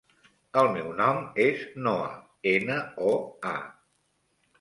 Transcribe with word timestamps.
El 0.59 0.69
meu 0.77 0.87
nom 1.01 1.19
és 1.43 1.65
Noa: 1.87 2.07
ena, 2.53 2.79
o, 3.11 3.13
a. 3.51 3.53